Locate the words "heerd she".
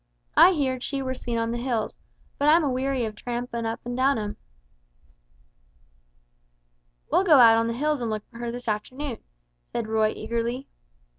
0.53-1.03